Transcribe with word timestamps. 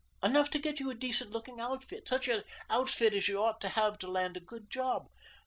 Enough 0.23 0.49
to 0.49 0.57
get 0.57 0.79
you 0.79 0.89
a 0.89 0.95
decent 0.95 1.29
looking 1.31 1.59
outfit, 1.61 2.07
such 2.07 2.27
an 2.27 2.43
outfit 2.71 3.13
as 3.13 3.27
you 3.27 3.39
ought 3.39 3.61
to 3.61 3.69
have 3.69 3.99
to 3.99 4.07
land 4.09 4.35
a 4.35 4.39
good 4.39 4.67
job. 4.67 5.05